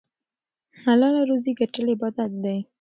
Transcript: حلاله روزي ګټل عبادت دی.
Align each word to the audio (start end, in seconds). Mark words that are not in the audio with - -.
حلاله 0.83 1.21
روزي 1.29 1.51
ګټل 1.59 1.85
عبادت 1.93 2.31
دی. 2.43 2.57